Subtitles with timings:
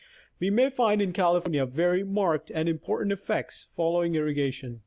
[0.39, 4.79] We find in California very marked and important effects fol lowing irrigation.